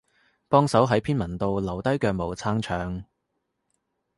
[0.47, 3.05] 幫手喺篇文度留低腳毛撐場